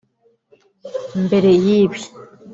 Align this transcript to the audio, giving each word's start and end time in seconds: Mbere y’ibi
Mbere 1.25 1.51
y’ibi 1.63 1.99